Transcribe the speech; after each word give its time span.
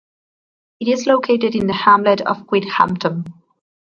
It 0.79 0.87
is 0.87 1.05
located 1.05 1.53
in 1.53 1.67
the 1.67 1.75
hamlet 1.75 2.21
of 2.21 2.47
Quidhampton. 2.47 3.31